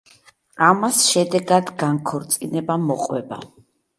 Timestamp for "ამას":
0.67-1.01